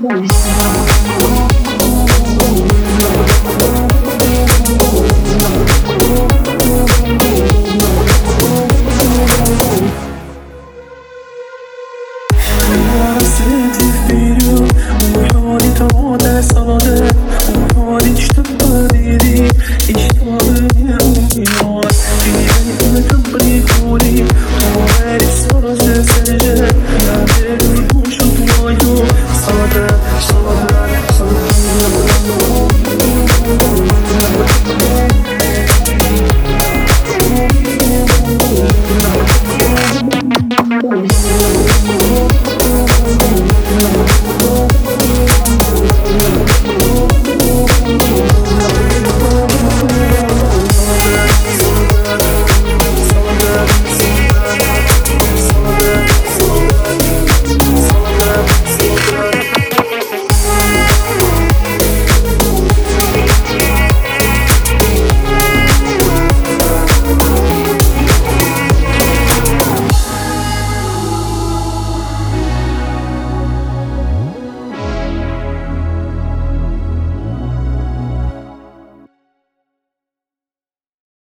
[0.00, 0.77] Paris.